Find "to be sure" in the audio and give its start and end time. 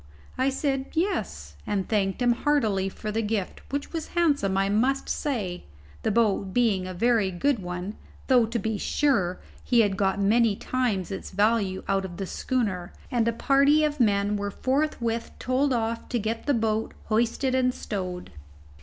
8.47-9.39